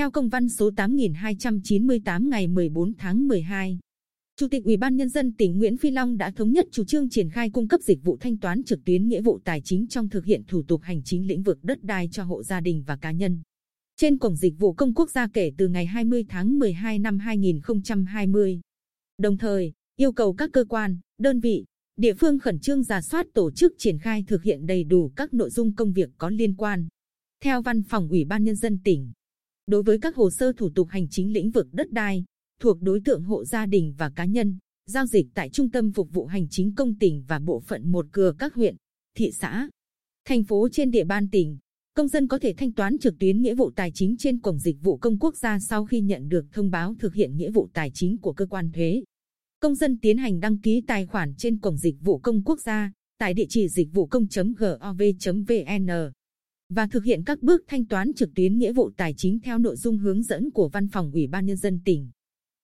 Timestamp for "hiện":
10.24-10.42, 24.42-24.66, 47.14-47.36, 57.04-57.22